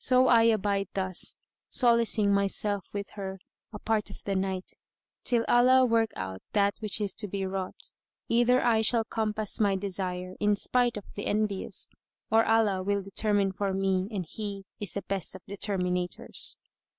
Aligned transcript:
[FN#136] 0.00 0.04
So 0.04 0.26
I 0.26 0.42
abide 0.42 0.88
thus, 0.92 1.34
solacing 1.70 2.30
myself 2.30 2.90
with 2.92 3.08
her 3.14 3.38
a 3.72 3.78
part 3.78 4.10
of 4.10 4.22
the 4.24 4.36
night, 4.36 4.72
till 5.24 5.46
Allah 5.48 5.86
work 5.86 6.10
out 6.14 6.42
that 6.52 6.74
which 6.80 7.00
is 7.00 7.14
to 7.14 7.26
be 7.26 7.46
wrought; 7.46 7.94
either 8.28 8.62
I 8.62 8.82
shall 8.82 9.04
compass 9.04 9.60
my 9.60 9.76
desire, 9.76 10.34
in 10.38 10.56
spite[FN#137] 10.56 10.96
of 10.98 11.04
the 11.14 11.24
envious, 11.24 11.88
or 12.30 12.44
Allah 12.44 12.82
will 12.82 13.00
determine 13.02 13.50
for 13.50 13.72
me 13.72 14.08
and 14.10 14.26
He 14.28 14.66
is 14.78 14.92
the 14.92 15.00
best 15.04 15.34
of 15.34 15.40
determinators." 15.48 16.56